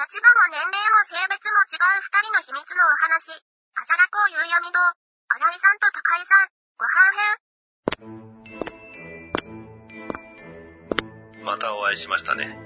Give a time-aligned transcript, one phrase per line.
[0.00, 3.36] 立場も年齢も性別も違う二人の秘密のお話。
[3.36, 4.80] あじゃらこう夕闇堂。
[5.28, 6.48] 新井さんと高井さん、
[6.80, 7.04] ご飯
[11.36, 11.44] 編。
[11.44, 12.56] またお会いしましたね。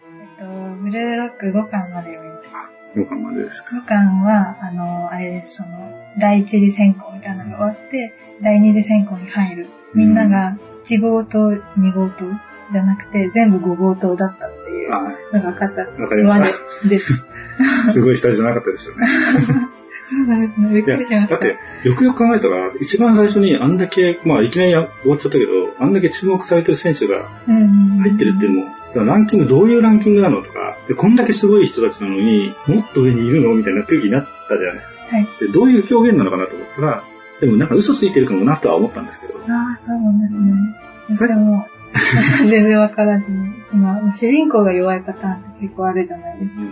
[0.00, 0.48] えっと、
[0.80, 2.72] ブルーロック5巻まで読みました。
[2.96, 9.68] 5巻までですか？5巻は、あの、あれです、その、第一次選考みたいなのが終わって、第二次選考に入る。
[9.92, 10.56] みんなが
[10.88, 12.24] 1号棟、2号棟
[12.72, 14.48] じゃなくて、全部5号棟だった
[14.98, 16.52] っていうあのが分かったわかりままし
[16.84, 17.28] でです。
[17.86, 17.92] た。
[17.92, 19.06] すごい下地じゃなかったですよね。
[20.06, 20.68] そうなんですね。
[20.74, 21.34] びっくりしまし、た。
[21.34, 27.22] だって、よくよく考えたら、一番最初にあんだけ、まあいきなり終わっちゃったけど、あんだけ注目されてる選手が
[28.02, 35.16] 入ってるっていうのも、じゃあランキングどういうランキングなのとか、でこんだけすごい人たちなのに、もっと上にいるのみたいな空気になったじゃないですか。
[35.16, 35.28] はい。
[35.40, 37.04] で、どういう表現なのかなと思ったら、
[37.40, 41.16] でもなんか嘘ついてるかもなとは思ったんですけど、ああ、そうなんですね。
[41.18, 41.66] それも、
[42.46, 43.63] 全然わからずに。
[43.74, 46.62] 今、主人公が弱いパターンって結構あるじゃないですか。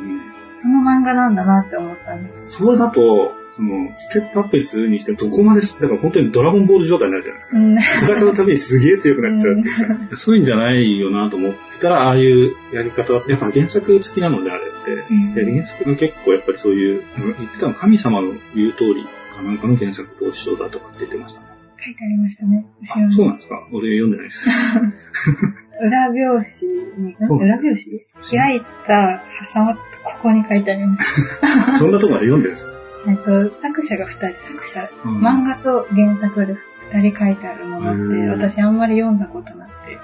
[0.55, 2.41] その漫画なんだなって思ったんです。
[2.47, 7.59] それだと、その、ステップアップにするにしても、どこまで、だから本当にドラゴンボール状態になるじゃないですか。
[7.59, 8.19] うん。
[8.19, 21.47] 戦うたびにすげえ強くなっちゃうっていうか、そういうんじゃないよなと思ってたら、ああいうやり方は、やっぱ原作好きなのであれって、うんで原作が結構やっぱりそういう、言ってたの神様の言う通りかなんかの原作と一緒だとかって言ってましたね。
[21.85, 22.67] 書いてありましたね。
[22.81, 23.15] 後ろあ、に。
[23.15, 24.49] そうなんですか俺読んでないです。
[25.83, 28.01] 裏表紙に、裏表紙？
[28.31, 29.21] 開いた、
[29.53, 31.39] 挟まっここに書いてあります。
[31.79, 32.73] そんなとこまで読んでるんですか、
[33.09, 35.19] えっと、作者が二人、作者、うん。
[35.21, 36.57] 漫画と原作で
[36.93, 39.99] 二人書いてあるものって、私あんまり読んだことなくて、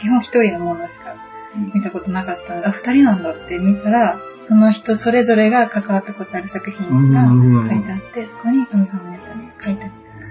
[0.00, 1.14] 基本一人のものしか
[1.56, 1.70] うん。
[1.74, 10.26] 見たことなかったので、あ、二人なんだって見たら、その人それぞれが関わったことある作品が書いてあって、そこに神様のやつに書いてありました。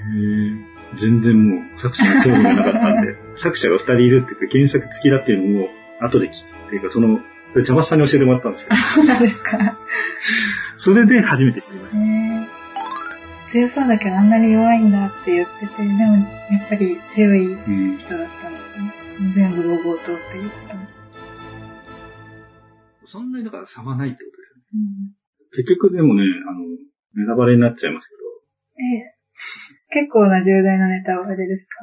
[0.95, 6.37] 全然もう作者に興味がなかったんで、 作者が二人いるっていうか原作付きだっていうのも後で聞いて、
[6.67, 7.19] っていうかその、
[7.53, 9.77] それ茶葉さんに教えてもらったんですけど、そうなんですか。
[10.77, 12.03] それで初めて知りました。
[12.03, 16.05] ねえ強そうだけどあんなに弱いんだって言ってて、でもや
[16.65, 17.97] っぱり強いうん。
[17.97, 18.93] 人だったんですよね。
[19.09, 20.87] その全部ロボットっていうことも。
[23.07, 24.63] そんなにだから差はないってことですよね。
[24.73, 25.19] うん
[25.51, 26.59] 結局でもね、あの、
[27.15, 28.21] ネタバレになっちゃいますけど、
[28.77, 29.15] ええ。
[29.91, 31.75] 結構な重大なネタはあれですか？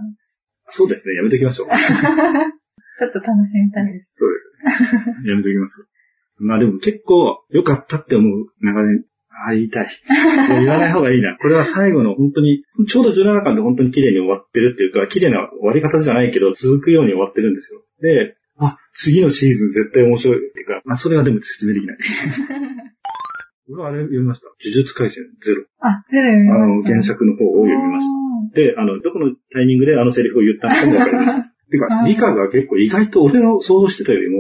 [0.68, 1.68] そうですね、やめときましょう。
[1.70, 4.08] ちょっと楽しみたいです。
[4.12, 5.30] そうですね。
[5.30, 5.86] やめときます。
[6.38, 8.74] まあでも結構良かったって思う流れ、
[9.30, 9.88] ああ、言いたい。
[10.48, 11.36] 言わない方がいいな。
[11.38, 17.82] これは最後の本当に、ちょうど17巻で本当に綺麗に終わってるっていうか、綺麗な終わり方じゃないけど、続くように終わってるんですよ。
[18.00, 21.98] で、あ、次のシーズン絶対面白いっていうか、あ、それはでも説明できない。
[23.68, 24.46] 俺はあれ読みました。
[24.46, 25.64] 呪術廻戦ゼロ。
[25.80, 26.88] あ、ゼロ読みあの、ました。
[26.90, 28.06] 原作の方を読みまし
[28.54, 28.60] た。
[28.60, 31.42] で、あの、どこのタイミングであのセリフを言ったのかもわかりました。
[31.70, 34.38] てか理科が結構意外と俺の想像してたよりも、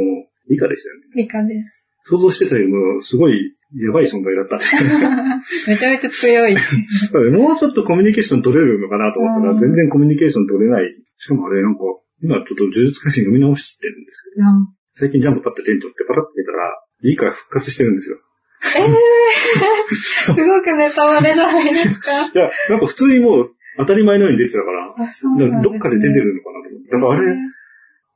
[0.48, 1.02] 理科でしたよね。
[1.16, 1.88] 理科です。
[2.04, 4.58] 想像してたよりも、すごい、やばい存在だった。
[5.68, 6.54] めちゃめちゃ強い。
[7.34, 10.94] もうちょっとコミュニケーション取れるのかなと思ったら、うん全然コミュニケーション取れない。
[11.18, 11.80] しかもあれ、なんか、
[12.22, 16.72] 今ちょっと呪術廻戦読み直してるんですけど、うん最近ジャンプパッて手に取ってパラッと見たら、
[17.02, 18.16] 理科復活してるんですよ。
[18.60, 22.26] すごくネタバレじゃないですか。
[22.26, 26.90] いや、なんか普通にもう当たり前のように出てたから、あ、そうねからどっかで出てるのかなと思って。
[26.90, 27.36] だからあれ、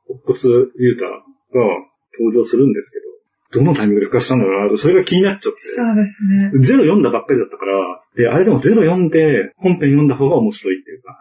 [0.09, 1.11] 乙骨ユータが
[2.19, 3.11] 登場するんですけど、
[3.53, 5.59] どのタイミングで復活したんだろうなと、それが気になっちゃって。
[5.59, 6.51] そうですね。
[6.61, 11.17] ゼロ読んだばっかりだったから、で、あれでもゼロ読んで、本編読んだ方が面白いっていうか、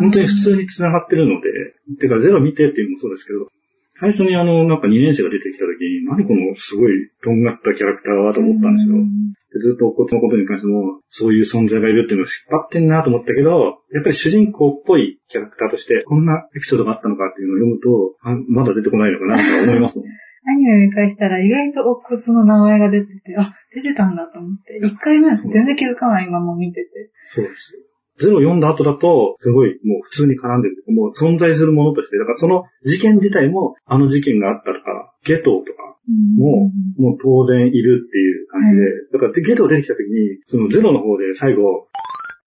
[0.00, 1.48] 本当に普通に繋がってるので、
[1.98, 3.48] てかゼロ見てっていうのもそうですけど、
[4.00, 8.96] 最初にあの、なんか2年生が出てきた時に、何このすごいとんがったキャラクターはと思ったんですよ。
[9.52, 20.08] でずっとこっちのことに関しても、そういう存在がいるっていうのを引っ張ってんなと思ったけど、やっぱり主人公っぽいキャラクターとして、こんなエピソードがあったのかっていうのを読むと、あまだ出てこないのかなと思いますもん。
[20.48, 24.80] アニメ見返したら意外と乙骨の名前が出てて、あ、出てたんだと思って。
[24.82, 27.10] 一回目は全然気づかないまま見てて。
[27.24, 27.89] そうですよ。
[28.20, 30.84] ゼロ読んだ後だと、すごいもう普通に絡んでる。
[30.88, 35.80] もう存在するものとして、だからその事件自体も、あの事件があったとか、ゲトウとか、
[36.36, 41.88] もう、もう当然いるっていう感じで、だからでゲトウ出てきた時に、そのゼロの方で最後、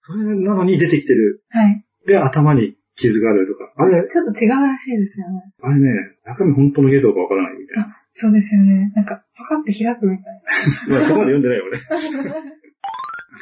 [0.06, 1.44] それなのに出てきてる。
[1.50, 1.84] はい。
[2.06, 3.84] で、頭に傷があるとか。
[3.84, 5.42] あれ、ちょっと違うらしいですよね。
[5.62, 5.90] あれね、
[6.26, 7.84] 中身本当のゲトウかわからないみたいな。
[7.84, 8.92] あ、そうですよね。
[8.96, 10.42] なんか、パカって開くみたい
[10.90, 11.80] いや、 そこまで読んでないよ、俺。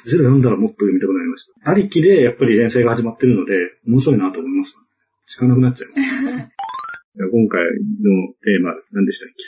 [0.06, 1.70] ゼロ読んだらもっと読みたくなりました。
[1.70, 3.54] ありきで、やっぱり連載が始まってるので、
[3.88, 4.80] 面白いなと思いました。
[5.28, 5.92] 時間なくなっちゃう。
[5.94, 9.44] じゃあ今回のテーマ、何でしたっけ？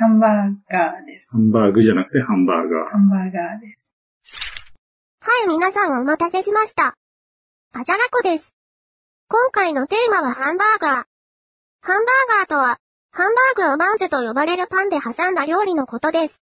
[0.00, 0.06] な。
[0.06, 1.30] ハンバーガーです。
[1.32, 3.76] ハンバーグじゃなくてハンバーガハンバーガーで
[4.24, 4.52] す。
[5.20, 6.94] はい、皆さんお待たせしました。
[7.74, 8.54] あじゃらこです。
[9.28, 10.90] 今回のテーマはハンバーガー。
[10.90, 12.78] ハンバーガーとは、
[13.10, 16.40] ハンバーグをマンジェと呼ばれるパンで挟んだ料理のことです。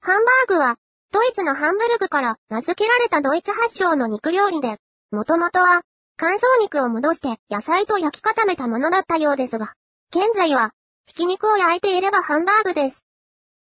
[0.00, 0.76] ハンバーグは、
[1.14, 4.78] ドイツのハンブルグから名付けられたドイツ発祥の肉料理で、
[5.12, 5.82] もともとは、
[6.16, 9.74] 乾燥肉を戻して野菜と焼き固めたものだったようですが、
[10.10, 10.72] 現在は、
[11.06, 13.04] ひき肉を焼いていればハンバーグです。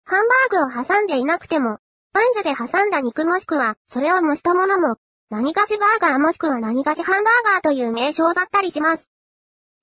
[0.06, 1.80] ハンバーグを挟んでいなくても、
[2.14, 4.98] バンズで挟んだ肉もしくは、それを蒸したものも、
[5.32, 9.08] 何菓子バーガーもしくは何菓子ハンバーガーという名称だったりします。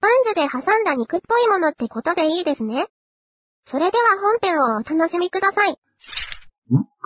[0.01, 2.87] バンズで挟んだ肉っぽいものってことでいいですね。
[3.67, 5.77] それでは本編をお楽しみください。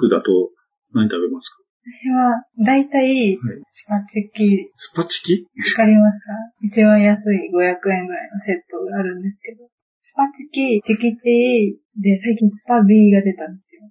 [0.02, 0.50] クだと
[0.90, 1.62] 何食べますか？
[1.86, 3.38] 私は、だいたい、
[3.70, 5.46] スパチキ、スパチキ？
[5.46, 5.46] わ
[5.76, 6.34] かりますか？
[6.62, 9.70] 一番安い500円ぐらいのセットがあるんですけど。
[10.04, 13.82] スパチキ、チキチで、最近スパビーが出たんですよ。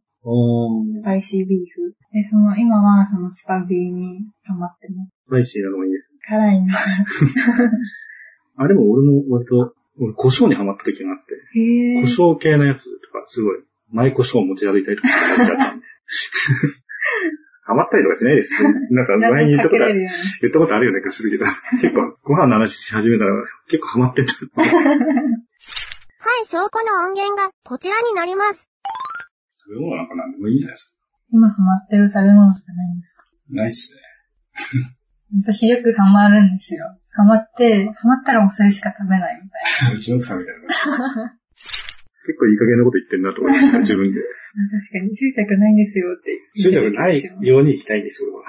[1.01, 1.95] スパイシービーフ。
[2.11, 5.11] で、その、今はそのスパビーにハマってます。
[5.27, 6.09] スパイシーなのがいいです。
[6.27, 6.73] 辛いの。
[8.57, 11.59] あれも俺も割と、俺胡椒にハマった時があって。
[11.59, 15.85] へ胡椒系のやつとか、すごい、前胡椒を持ち歩いたりとかだったんで。
[17.63, 18.69] ハマったりとかしないですね。
[18.91, 19.95] なんか前に言ったことある、
[20.41, 21.45] 言ったことあるような気がするけど、
[21.79, 23.31] 結構ご飯の話し始めたら
[23.69, 24.31] 結構ハマってた。
[24.61, 24.65] は
[26.43, 28.69] い、証拠の音源がこちらになります。
[29.63, 30.97] 食べ物なんか何でもいいんじゃないですか。
[31.31, 33.23] 今ハマってる食べ物じゃないんですか？
[33.51, 34.01] ないっすね。
[35.43, 36.85] 私よくハマるんですよ。
[37.11, 39.97] ハマって、ハマったらもうそれしか食べないみたいな。
[39.97, 41.37] うちの奥さんみたいな。
[42.27, 44.19] 結構いい加減なこと言ってんなと思いました、自分で。
[44.91, 48.29] 確かに執着ないんですよって執着ないように生きたいんですよ、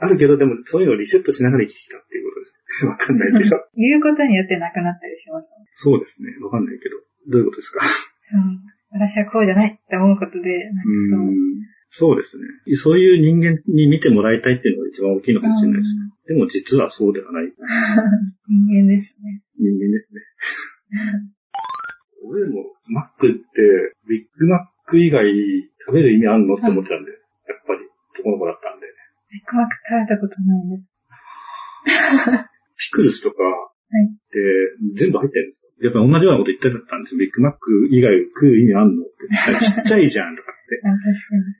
[0.00, 2.54] あるけど、でもそういうのをリセットしながら生きてきたっていうことです。
[2.86, 3.64] わかんないけど。
[3.76, 6.34] 言うことによってなくなったりします、そうですね。
[6.42, 6.96] わかんないけど。
[7.28, 7.84] どういうことですか？
[8.34, 8.60] うん。
[8.90, 10.70] 私はこうじゃないって思うことで、
[11.10, 11.34] そう
[11.90, 12.76] そうですね。
[12.76, 15.94] そういう人間に見てもらいたいっていうのが一番大きいのかもしれないです。
[16.28, 17.52] でも実はそうではない。
[18.48, 19.42] 人間ですね。
[19.58, 20.20] 人間ですね。
[22.24, 23.38] 俺も、マックって、
[24.08, 25.24] ビッグマック以外
[25.86, 27.80] 食べる意味あんのって思ってたんで、やっぱり、
[28.14, 28.86] 男の子だったんで。
[29.30, 30.88] ビッグマック食べたことないんです。
[32.78, 33.36] ピクルスとか、
[34.30, 34.40] で、
[34.94, 35.68] 全部入ってるんですよ。
[35.80, 37.18] やっぱ同じようなこと言ってたんですよ。
[37.18, 39.64] ビッグマック以外食う意味あんのって。
[39.64, 40.76] ちっちゃいじゃんとかって。
[40.84, 41.08] 確か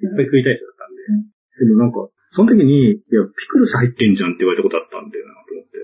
[0.04, 0.10] に。
[0.10, 1.64] いっぱい食いたい人だったんで。
[1.64, 5.78] でもなんか、その時に、いや、ピクルス入ってんじゃんって言われたことあったんだよなと思って。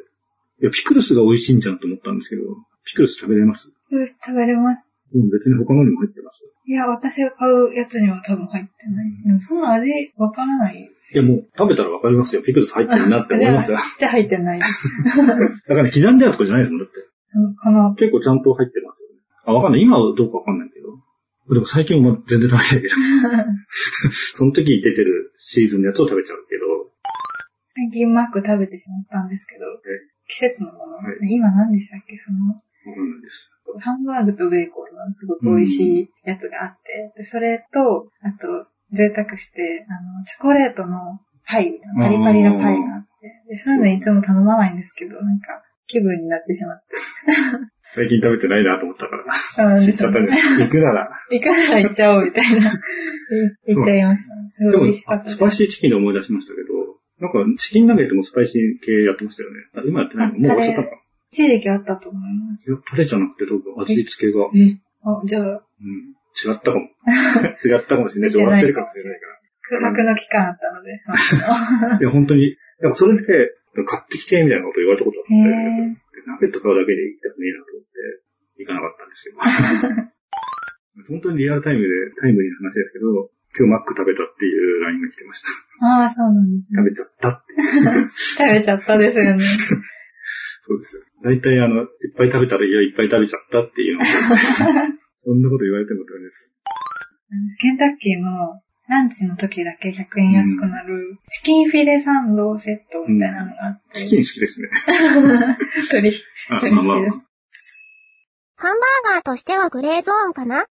[0.60, 2.42] いや、ピクルスが美味しいんじゃんと思ったんですけど、
[2.84, 3.72] ピクルス食べれます？
[3.94, 4.90] ピクルス食べれます。
[5.14, 6.42] うん、別に他のにも入ってます。
[6.66, 9.22] いや、私が買うやつには多分入ってない。
[9.24, 10.74] でもそんな味わからない。
[10.74, 12.42] いや、もう食べたらわかりますよ。
[12.42, 13.78] ピクルス入ってるなって思いますよ。
[14.00, 14.58] じゃ入ってない。
[14.58, 16.94] だからね、刻んであるとかじゃないですもん、だって。
[17.62, 17.94] かな。
[17.96, 19.20] 結構ちゃんと入ってますよね。
[19.46, 19.82] あ、わかんない。
[19.82, 21.54] 今はどうかわかんないけど。
[21.54, 22.94] でも最近は全然食べないけど。
[24.34, 26.90] その時出てるシーズンのやつを食べちゃうけど。
[27.76, 29.66] 最近マック食べてしまったんですけど、
[30.26, 30.96] 季節のもの。
[30.96, 32.48] はい、今何でしたっけその。
[32.48, 32.54] わ
[32.96, 33.53] かんないです。
[33.80, 40.98] ハンバーグとベーコンのすごく美味しいやつがあって、でそれと、あと、贅沢して、あの、チョコレートの
[41.46, 46.84] パイパリパリのパイがあって、でそういうのいつも頼まないんですけど、なんか、気分になってしまって。
[47.94, 49.24] 最近食べてないなと思ったから。
[49.52, 50.18] そうなんですよ、ね。
[50.58, 51.10] 行くなら。
[51.30, 52.72] 行くなら行っちゃおうみたいな。
[53.66, 54.34] 行っちゃいました。
[54.50, 56.68] すごい美味しかったスパイシーチキンで思い出しましたけど、
[57.20, 59.56] なんかチキンナゲットもスパイシー系やってましたよね。
[59.86, 60.38] 今やってないの？
[60.38, 60.96] もう終わっちゃったか。
[61.34, 62.70] 一時期あったと思います。
[62.70, 64.46] いや、タレじゃなくて多分味付けが。
[64.54, 65.42] えあ、じゃあ。
[65.42, 66.14] うん。
[66.30, 66.86] 違ったかも。
[67.58, 69.34] 違ったかもしれないし、終わってるかもしれないから。
[69.82, 70.94] 空白の期間あったので。
[72.00, 73.26] いや、本当に、でもそれで
[73.82, 77.98] 買ってきてみたいなこと言われたことあって、ナゲット買うだけで行きたくねえなと思って、
[78.62, 80.14] 行かなかったんですけど。
[81.10, 81.88] 本当にリアルタイムで、
[82.20, 85.48] タイムリーな話ですけど、今日マック食べたっていう LINE が来てました。
[85.86, 86.78] ああ、そうなんですね。
[86.78, 87.54] 食べちゃったって。
[88.38, 89.38] 食べちゃったですよね。
[90.66, 91.02] そうですよ。
[91.24, 94.04] 大体あの、いっぱい食べたらいや、いっぱい食べちゃったっていうの
[95.24, 96.50] そんなこと言われてもダメです。
[97.60, 104.00] ケンタッキーのランチの時だけ100円安くなる、チキンフィレサンドセットみたいなのがあって。
[104.00, 104.68] チキン好きですね。
[105.90, 106.12] 鳥、
[106.60, 106.96] 鳥まあまあ、
[108.56, 110.66] ハンバーガーとしてはグレーゾーンかな？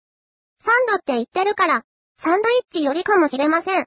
[0.60, 1.84] サンドって言ってるから、
[2.18, 3.86] サンドイッチよりかもしれません。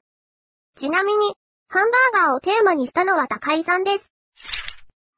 [0.77, 1.35] ちなみに、
[1.69, 4.12] ハンバーガーをテーマにしたのは高井さんです。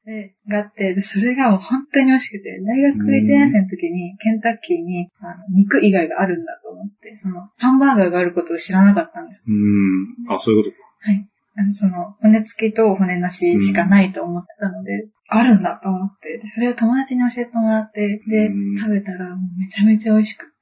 [0.06, 9.44] で、があって、それがもう本当に美味しくて、大学1年生の時にケンタッキーにあの肉以外があるんだと思って、その、ハンバーガーがあることを知らなかったんです。
[9.48, 10.34] うん。
[10.34, 10.82] あ、そういうことか。
[11.00, 11.26] はい。
[11.56, 20.52] あの、その、骨付きと骨なししかないと思ってたので、あるんだと思って、でそれを友達に教えてもらって、で、食べたらもうめちゃめちゃ美味しくて、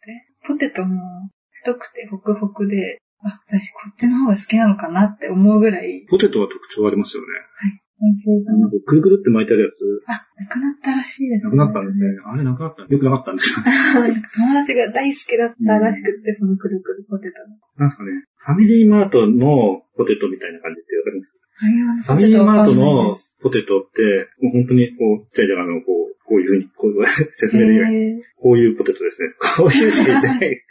[0.46, 6.06] ポテトも太くてホクホクで、あ、私こっちの方が好きなのかなって思うぐらい。
[6.10, 7.28] ポテトは特徴ありますよね。
[7.56, 7.82] はい。
[8.02, 8.66] 美味しいかな。
[8.66, 9.78] くるくるって巻いてあるやつ、
[10.10, 12.18] あ、なくなったらしいですなくなったんですね。
[12.26, 13.62] あれなくなったよくなかったんですよ。
[14.02, 17.54] 友達が大好きだったらしくって、そのくるくるポテトの。
[17.78, 21.38] なんすかね、ファミリーマートのポテトみたいな感じってわかります？
[21.62, 24.02] ファミリーマートのポテトって、
[24.42, 28.22] もう本当にこう、ちっちゃいじゃがいもをこう、こういう風に、こういう説明できない。
[28.34, 29.28] こういうポテトですね。
[29.56, 30.58] こういうしかない。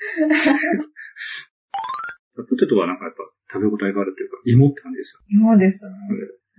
[2.35, 3.23] ポテトはなんかやっぱ
[3.53, 5.21] 食べ応えがあるというか、芋って感じですよ。
[5.39, 5.91] 芋ですね。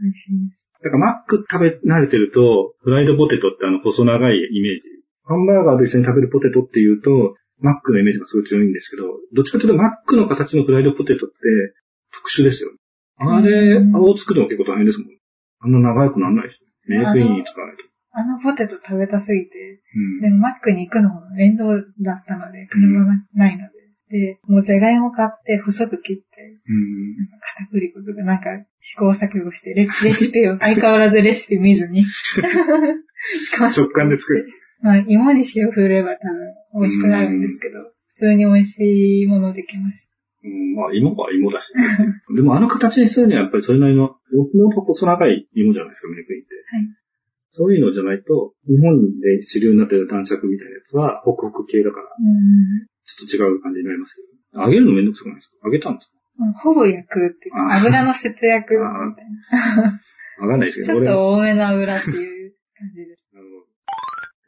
[0.03, 0.62] 美味しいです。
[0.83, 4.89] だからマック食べ慣れてると、フライドポテトってあの細長いイメージ。
[5.25, 11.37] ハンバーガーと一緒に食べるポテトっていうと、マックのイメージがすごい強いんですけど、どっちかというとマックの形のフライドポテトって
[12.13, 12.79] 特殊ですよね。
[13.19, 15.09] あれを作るの結構大変ですもん。
[15.61, 16.99] あんな長くなんないですね。
[16.99, 17.85] メークインに使わないと。
[18.15, 20.21] あのポテト食べたすぎて、うん。
[20.21, 21.79] でもマックに行くのも面倒だ
[22.21, 23.72] ったので、車がないので。
[24.13, 26.25] で、もうじゃがいも買って細く切って、
[26.69, 27.17] うん。
[27.17, 28.51] なんか片栗粉とかなんか
[28.83, 32.05] 試行錯誤してレ、レシピを、相変わらずレシピ見ずに。
[33.73, 34.47] 食感で作る。
[34.85, 36.29] まあ、芋に塩振れば多
[36.75, 40.13] 分美味しくなるんですけど、普通に美味しいものできました。
[40.45, 41.73] うん、まあ、芋は芋だし。
[42.37, 46.55] でもあの形にするにはやっぱりそれなりの、もともと細長い芋じゃないですか、メークインって。
[46.55, 46.89] はい。
[47.53, 54.23] そういうのじゃないと、日本で主流になってる男爵みたいなやつは、ホクホク系だから、うんちょっと違う感じになりますけ
[54.57, 54.63] ど。
[54.65, 55.57] 揚げるのめんどくさくないですか？
[55.65, 56.13] 揚げたんですか？
[56.63, 59.25] ほぼ焼くっていうか、油の節約みたい
[59.87, 60.01] な。
[60.41, 61.07] わかんないですけど、ちょっ。
[61.07, 63.23] と多めの油っていう感じです。
[63.35, 63.63] なるほど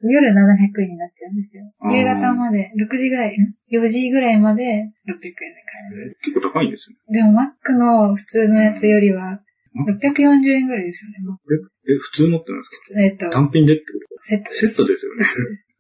[0.07, 1.65] 夜700円になっちゃうんですよ
[1.97, 5.33] 夕方まで、6時ぐらい、ん4時ぐらいまで600円で買
[5.93, 6.19] える。
[6.23, 7.21] 結構高いんですよね。
[7.21, 9.41] でもマックの普通のやつよりは、
[9.75, 11.19] 640円ぐらいですよね。
[11.25, 15.25] マックえ、普通のってなんですえっとか、単品でってこセットとセットですよね。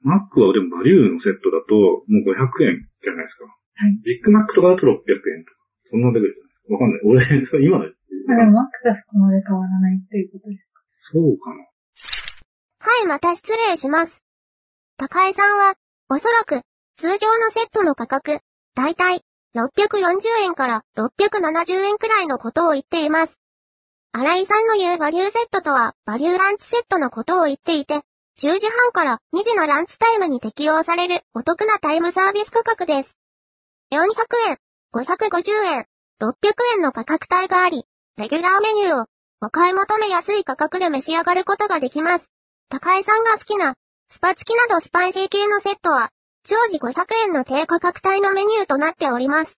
[0.04, 1.74] マックはでもバリューのセットだと、
[2.06, 3.46] もう500円じゃないですか。
[3.48, 3.96] はい。
[4.04, 5.58] ビッグマックとかだと600円とか。
[5.84, 6.72] そんなレベルじゃないですか。
[6.72, 7.00] わかんない。
[7.08, 7.84] 俺、 今の。
[8.28, 10.80] まあでもマックとそこまで変わらないっていうことですか？
[10.96, 11.56] そうかな。
[12.86, 14.22] はい、また失礼します。
[14.98, 15.74] 高井さんは、
[16.10, 16.60] おそらく、
[16.96, 18.38] 通常のセットの価格、
[18.74, 19.22] だいたい、
[19.56, 23.36] 640円から670円くらいのことを言っています。
[24.12, 28.02] 新井さんの言うバリューセットとは、バリューランチセットのことを言っていて、
[28.40, 33.16] 10時半から2時のランチタイムに適用されるお得なタイムサービス価格です。
[33.92, 34.00] 400
[34.48, 34.58] 円、
[34.92, 35.86] 550円、
[36.20, 36.32] 600
[36.74, 37.84] 円の価格帯があり、
[38.16, 39.06] レギュラーメニューを
[39.40, 42.28] お買い求めやすい価格で召し上がることができます。
[42.70, 43.74] 高井さんが好きな、
[44.08, 46.10] スパチキなどスパイシー系のセットは、
[46.44, 49.56] 常時500円の低価格帯のメニューとなっております。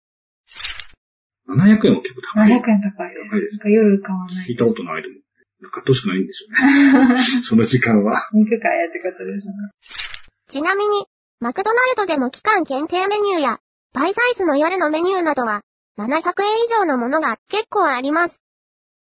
[1.48, 2.50] 700円も結構高い。
[2.50, 3.30] 700円高いです。
[3.30, 4.56] 高いですなんか夜買わない聞い。
[4.56, 5.14] たことないでも。
[5.72, 7.22] 買ってほしくないんでしょうね。
[7.44, 8.28] その時間は。
[8.32, 9.52] 肉買えってことですね。
[10.48, 11.06] ちなみに、
[11.40, 13.58] マクドナルドでも期間限定メニューや、
[13.94, 15.62] バイサイズの夜のメニューなどは、
[15.98, 16.18] 700円
[16.64, 18.38] 以上のものが結構あります。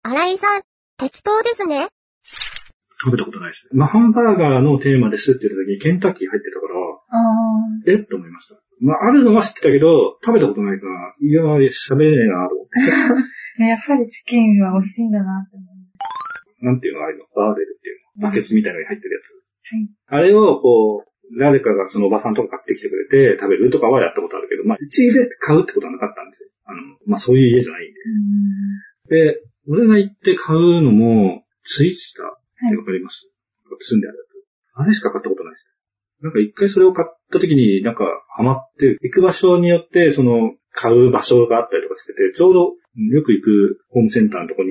[0.03, 0.63] 新井さん、
[0.99, 1.89] 適当ですね。
[3.03, 3.69] 食べたことないです。
[3.73, 6.75] まあ、ハンバーガーのテーマですって言った時にケンタッキー入ってたから、
[7.17, 7.23] あ
[7.87, 8.05] えっ？
[8.05, 8.57] と思いました。
[8.81, 13.63] まあ、あるのは知ってたけど、食べたことないから、いやー、喋れねえなと思って。
[13.63, 13.65] あ。
[13.65, 15.84] やっぱりチキンは美味しいんだなって思いま
[16.64, 18.28] なんていうのああいうのバーベルっていうの。
[18.28, 19.28] バケツみたいなのに入ってるやつ。
[19.28, 20.16] す。
[20.16, 20.25] はい。
[20.25, 26.50] あれを、こう、誰かがそのおばさんとか買ってきてくれて食べるとかはやったことあるけど、まあ、うちで買うってことはなかったんですよ。
[26.66, 27.92] あの、まあ、そういう家じゃないん
[29.09, 29.33] で。
[29.33, 33.30] で、俺が行って買うのも、ツイスターってわかります、
[33.80, 34.35] 住んであるやつ。
[34.76, 35.75] あれしか買ったことないですね。
[36.25, 38.04] なんか一回それを買った時になんか
[38.37, 44.71] ハマって、行く場所によってその買う場所があったりとかしてて、ちょうどよく行くホームセンターのとこに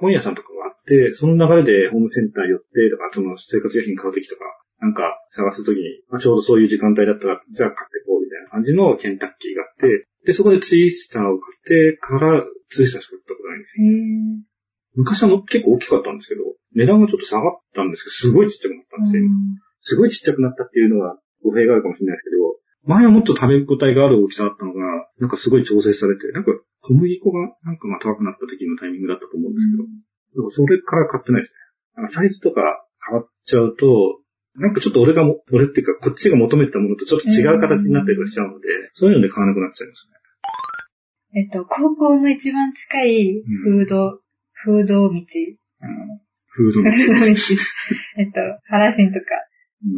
[0.00, 4.44] 本屋さんとかがあって、その流れでホームセンター寄ってとか、その生活用品買う時とか、
[4.80, 13.84] なんか探す時に、まあ、ちょうどそういう時間帯だったら、じゃあ買ってこうみたいな感じのケンタッキーがあって、で、そこでツイスターを買ってから、ツイスターしか買ったことないんですよ。
[14.94, 16.42] 昔はもう結構大きかったんですけど、
[16.74, 19.34] 値段がちょっと下がったんですけど、すごいちっちゃくなったんですよ、今。
[19.80, 24.80] すごいちっちゃくなったっていうのは語弊があるかもしれないですけど、前はもっと食べ応えがある大きさだったのが、
[25.18, 32.02] なんかすごい調整されて、なんか小麦粉がなんかが高くなった時のタイミングだったと思うんですけど、でもそれから買ってないですね。
[32.02, 32.62] なんかサイズとか
[33.06, 34.20] 変わっちゃうと、
[34.56, 40.18] なんかちょっと俺がも、俺っていうかこっちが求めてたものとちょっと違う形になったりとかしちゃうので、そういうので買わなくなっちゃいますね。
[41.34, 44.20] えっと、高校の一番近いフード、
[44.52, 46.90] フード道、あのフードの。
[46.90, 49.26] フード道、えっと、ハラシンとか、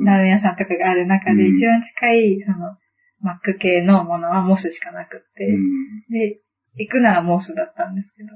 [0.05, 1.57] ラーメン屋さんとかがある中でうん。
[1.57, 2.77] 一番近い、その、
[3.21, 6.01] マック系のものはモスしかなくって、うん。
[6.11, 6.41] で、
[6.77, 8.29] 行くならモスだったんですけど、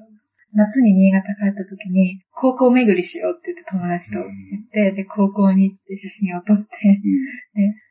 [0.55, 4.29] 夏に新潟帰った時に、高校巡りしようって言って友達と言
[4.89, 6.67] って、で、高校に行って写真を撮って、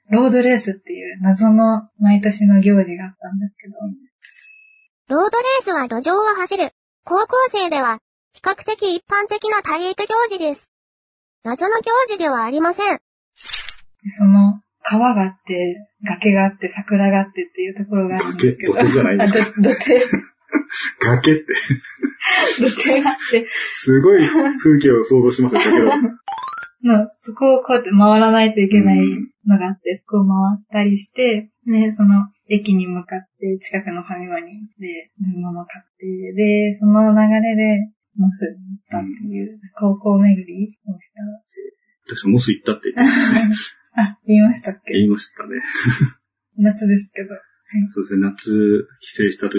[0.10, 3.75] ロードレースっていう謎の毎年の行事があったんですけど、
[5.10, 6.69] ロードレースは路上を走る。
[7.05, 8.00] 高校生では、
[8.33, 10.69] 比較的一般的な体育行事です。
[11.43, 13.00] 謎の行事ではありません。
[14.10, 18.74] その、川があって、崖があって、桜があってっていうところがあるんですけど。
[18.74, 20.05] 崖じゃないんですか土手、
[21.00, 21.45] 崖って、
[22.60, 25.89] 土手があって、すごい風景を想像しますよ、だけど。
[26.83, 29.00] の、そこをこうやって回らないといけない
[29.48, 41.12] のがあって、そこを回ったりして、ね、その、駅に向かって、近くのファミマに行って、飲み物を買って、で、その流れで、モスに行ったっていう、高校巡りをし
[42.05, 43.74] 私、モス行ったって言ってた。
[43.96, 44.94] あ、言いましたっけ？
[44.94, 45.62] 言いましたね。
[46.58, 47.30] 夏ですけど。
[47.88, 49.58] そうですね、夏、帰省した時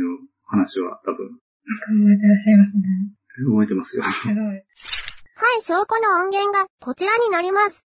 [0.00, 0.16] の
[0.48, 2.82] 話は多分、覚えてらっしゃいますね。
[3.44, 4.02] 覚えてますよ。
[4.04, 4.44] すごい。
[4.44, 4.62] はい、
[5.60, 7.84] 証拠の音源がこちらになります。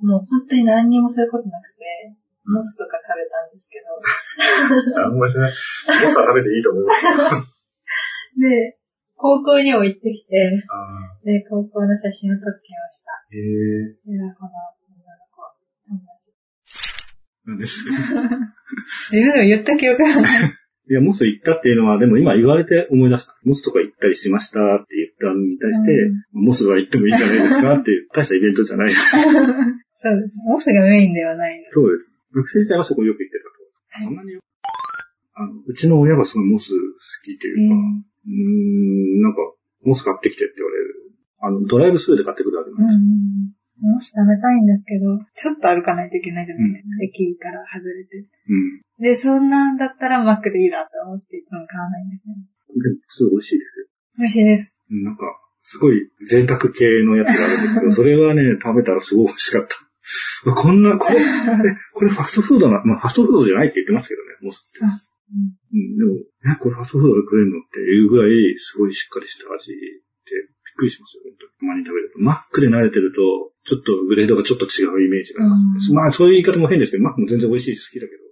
[0.00, 1.84] もう本当に何にもすることなくて、
[2.44, 3.78] モスとか食べたんですけ
[4.96, 5.52] ど、あんましない。
[5.52, 6.94] モスは食べていいと思いま
[7.44, 7.50] す。
[8.40, 8.78] で、
[9.16, 13.12] 高校にも行ってきて、あで、高校の写真を撮ってきました。
[13.30, 14.50] ーへえでは、この
[17.46, 17.84] なんです。
[17.84, 17.96] 達。
[19.12, 20.52] 自分でも言った記憶がない。
[20.90, 23.38] いや、モス行ったっていうのは、でも今言われて思い出した。
[23.44, 25.92] モスとか行ったりしましたって言ったのに対して、
[26.32, 28.92] モスは行ってもいいんじゃないですかっていう、大したイベントじゃない。
[30.02, 30.34] そうです。
[30.44, 31.64] モスがメインではないの。
[31.70, 32.12] そうです。
[32.34, 33.44] 学生時代はそこよく行ってた
[34.00, 34.04] と。
[34.04, 34.40] そんなによ
[35.34, 36.76] あの、うちの親がすごいモス好
[37.24, 39.38] きというか、うーん、なんか、
[39.84, 40.94] モス買ってきてって言われる。
[41.40, 43.00] あの、ドライブスルーで買ってくるわけうなんですよ。
[43.00, 43.61] ん。
[43.82, 46.88] モス食べたいんですけど、ちょっと歩かないといけないじゃないですか。
[47.02, 48.22] 駅から外れて。
[48.22, 49.02] うん。
[49.02, 52.46] で、そんなんだったらマックでいいなと思っていつも買わないんですよね。
[52.78, 54.76] でも、すごい美味しいです美味しいです。
[54.90, 54.96] よ。
[54.96, 55.22] うんなんか、
[55.62, 60.54] すごい贅沢系のやつがあるんですけど、 それはね、食べたらすごい美味しかった。
[60.54, 61.24] こんな、これ、え
[61.92, 64.84] これファストフードな、まあファストフードじゃないって言ってますけどね、モスって。
[64.84, 64.88] あ
[65.72, 69.72] うん、でも、え、これファストフードで食えるのっていうぐらい、すごいしっかりした味
[70.76, 71.52] くりしますよ、本当に。
[71.52, 72.20] たまに食べると。
[72.20, 73.20] マックで慣れてると、
[73.64, 78.22] ちょっとグレードがちょっと違うイメージがあります、うんまあ、そういう言い方も変ですけど、マックも全然美味しいし好きだけど。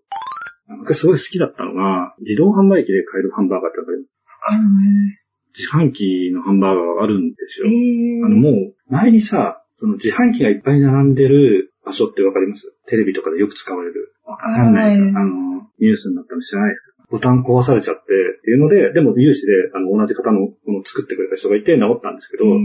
[0.78, 4.16] 昔すごい好きだったのが、自動販売機で買えるハンバーガーってわかります？
[4.25, 5.30] わからないです。
[5.59, 7.66] 自販機のハンバーガーがあるんですよ。
[7.66, 12.72] ええあの、もう、前にさ、その自販機がいっぱい並んでる場所ってわかります？
[12.87, 14.14] テレビとかでよく使われる。
[14.24, 14.94] わからない。
[14.94, 18.05] あの、ニュースになったの知らないですかボタン壊されちゃってっ
[18.42, 22.59] ていうので、でも有志で、あの、同じ方の、この作ってくれた人がいて治ったんですけど、え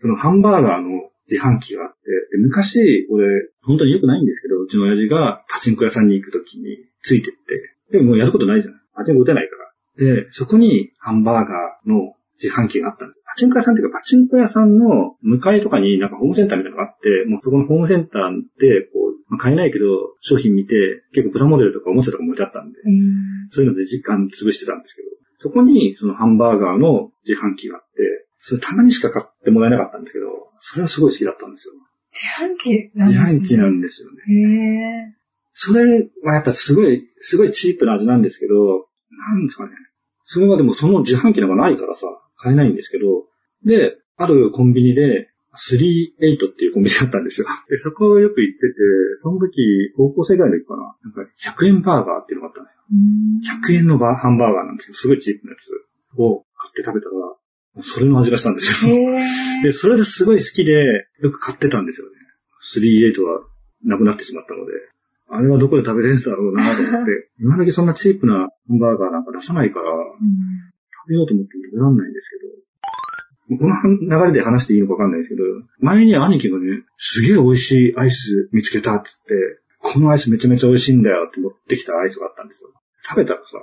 [0.00, 1.96] そのハンバーガーの自販機があって、
[2.32, 3.26] で昔、俺、
[3.62, 8.80] 本当に良くないんですけど、うちの親父がパチンコ屋さんに行くときについてって、でももうやることないじゃない。
[8.94, 9.56] パチンコ打てないか
[10.04, 10.14] ら。
[10.14, 13.20] で、そこにハンバーガーの自販機があったんです。
[13.26, 19.84] パチンコ屋さんっていうか、パチンコ屋さんの向かいとかになんかホームセンターみたいなのがあって、もうそこのホームセンターで、こう、まあ買えないけど、
[20.20, 20.74] 商品見て、
[21.12, 22.82] 結構プラモデルとかおもちゃとかも置いてあったんで、え
[23.50, 30.26] そういうので時間潰してたんですけど、そこにそのハンバーガーの自販機があって、それたまにしか買ってもらえなかったんですけど、
[30.58, 31.74] それはすごい好きだったんですよ。
[32.12, 33.44] 自販機なん自ですね。
[33.44, 34.16] 販機なんですよね。
[34.28, 35.20] へえ
[35.52, 35.84] それ
[36.24, 38.54] はやっぱすごい、すごいチープな味なんですけど、
[39.10, 39.72] なんですかね。
[40.24, 42.06] それがでもその自販機なんかないからさ、
[42.40, 43.26] 買えないんですけど、
[43.64, 47.48] で、あるコンビニで、38っていうコンビニだったんですよ。
[47.68, 48.74] で、そこをよく行ってて、
[49.22, 50.96] その時、高校生ぐらいの時かな。
[51.02, 52.80] なんか、100円バーガーっていうのがあったんですよ。
[52.92, 53.30] うん
[53.70, 55.70] 100円のバーハンバーガーなんですけど、すごいチープなやつ
[56.18, 58.90] を買って食べたら、それの味がしたんですよ。
[59.62, 60.72] で、それですごい好きで、
[61.20, 62.14] よく買ってたんですよね。
[62.76, 63.42] 38は
[63.84, 64.72] なくなってしまったので、
[65.28, 69.92] あれはどこで食べれるんだろうなと思って、 今だけそんなチープなハンバーガーなんか出さないから、
[71.10, 75.42] うん食べようと思っても食べらんないんですけど、この流れで話していいのかわかんないですけど、
[75.80, 82.70] 前に兄貴がね、すげえ美味しいアイス見つけたって言って、このアイスめちゃめちゃ美味しいんだよって持ってきたアイスがあったんですよ。
[83.02, 83.58] 食べたらさ、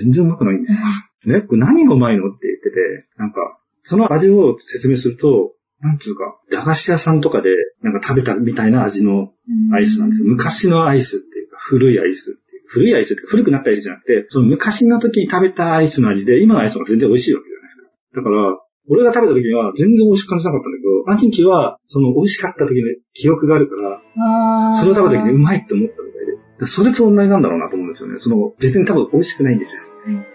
[0.00, 0.78] 全然うまくないんですよ。
[1.38, 7.50] ね、これ何がうまいのって言ってて、なんか、その味を説明すると、なんつうか、駄菓子屋さんとかで、
[7.82, 9.32] なんか食べたみたいな味の
[9.72, 10.28] アイスなんですよ。
[10.28, 12.38] 昔のアイスっていうか、古いアイス。
[12.72, 18.20] 古いアイスって古くなったアイスじゃなくて、その昔の時に食べたアイスの味で、今のアイスが全然美味しいわけじゃないですか。
[18.20, 18.58] だから、
[18.88, 26.66] 俺が食べた時には全然美味しく感じなかったんだけど、兄貴は、その美味しかった時の記憶があるから、それを食べた時にうまいって思ったみたいで。
[26.66, 28.18] それと同じなんだろうなと思うんですよね。
[28.18, 29.82] その、別に多分美味しくないんですよ。
[30.06, 30.32] はい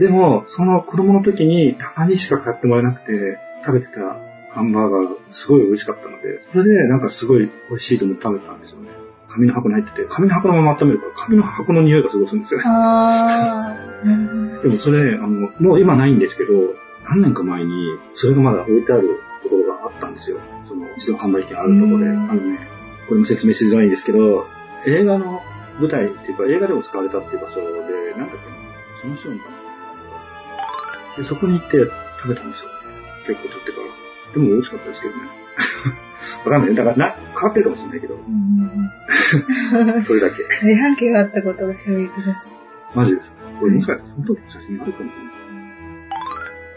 [0.00, 4.00] でも、その子供の時にたまにしか買ってもらえなくて、食べてた
[4.52, 8.99] ハンバーガーがすごい美味しかったので、それでなんかすごい美味しいと思って食べてたんですよね。
[9.30, 12.66] 紙の箱に入ってて、紙の箱のまま温めるから、紙の箱の匂いがすごいするんですよね。
[12.66, 13.74] あ
[14.62, 16.52] でもそれ、あの、もう今ないんですけど、
[17.04, 17.70] 何年か前に、
[18.14, 20.38] それがまだ置いてあるところがあったんですよ。
[20.64, 22.04] その、自動販売機があるところで。
[22.06, 22.58] うんあのね、
[23.08, 24.46] これも説明しづらいんですけど、
[24.86, 25.42] 映画の
[25.78, 27.64] 舞台っていうか、映画でも使われたっていう場所で、
[28.18, 28.60] なんだっけな、
[29.02, 31.78] その人のかなで、そこに行って
[32.18, 32.70] 食べたんですよ。
[33.26, 34.34] 結構経ってから。
[34.34, 35.39] でも美味しかったですけどね。
[36.44, 36.74] わかんない。
[36.74, 40.36] だからな、変わってるかもしれないけど、うんそれだけ。
[40.66, 42.48] 自販機があったことが衝撃です。
[42.94, 43.32] マジです。
[43.60, 45.30] これもしかしてその時写真あるかもしれな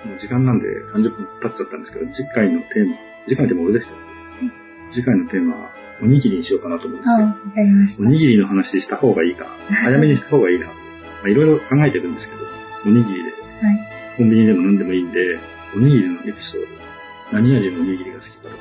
[0.06, 0.10] い。
[0.10, 2.96] もう時間なんで30分経っちゃったんですけど、次回のテーマ、
[3.28, 3.94] 次回のテーマ俺でした。
[4.92, 5.70] 次回のテーマは、
[6.02, 7.26] おにぎりにしようかなと思うんですあ、よ。
[7.28, 8.04] わかりました。
[8.04, 10.68] おにぎりの話した方がいいか、早めにした方がいいな。
[10.68, 10.72] ま
[11.26, 12.42] あいろいろ考えてるんですけど、
[12.86, 13.80] おにぎりで、はい。
[14.18, 15.40] コンビニでも何でもいいんで、
[15.76, 16.68] おにぎりのエピソード、
[17.32, 18.56] 何味のおにぎりが好きかとか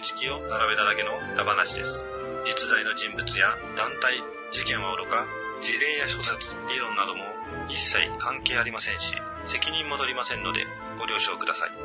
[0.00, 2.00] 思いつきを並べただけの歌話です。
[2.48, 4.16] 実在の人物や団体、
[4.48, 5.28] 事件はおろか、
[5.60, 7.28] 事例や諸説、理論なども
[7.68, 9.12] 一切関係ありませんし、
[9.44, 10.64] 責任も取りませんので
[10.96, 11.76] ご了承ください。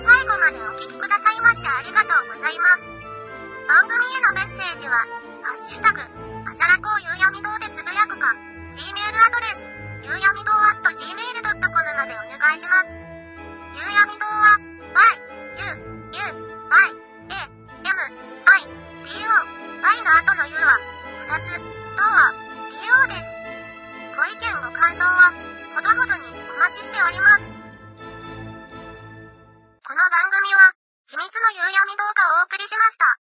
[0.00, 2.88] 最後までお聞きくださいましてありがとうございます。
[3.68, 4.96] 番組へのメッセージは、
[5.44, 8.32] ハッシュタグ、あじゃらこうゆうやみ堂でつぶやくか、
[8.72, 9.60] Gmail アドレス、
[10.08, 12.88] ゆうやみ堂 at gmail.com までお願いします。
[13.76, 14.56] ゆうやみ堂は、
[14.96, 15.20] y,
[15.60, 16.88] u, u, y,
[17.28, 17.44] a,
[17.84, 19.36] m, i, d, o,
[19.82, 20.80] y の後の u は、
[21.28, 22.32] 2つ、とは、
[22.72, 23.28] d, o です。
[24.16, 25.36] ご意見ご感想は、
[25.76, 27.44] ほどほどにお待ちしております。
[29.84, 30.72] この番組は、
[31.08, 33.21] 秘密の夕闇動画をお送りしました。